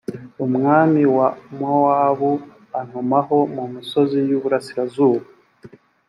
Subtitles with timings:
[0.45, 1.27] umwami wa
[1.57, 2.31] mowabu
[2.79, 5.25] antumaho mu misozi y’iburasirazuba.